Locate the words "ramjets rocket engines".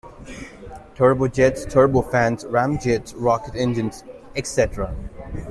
2.49-4.03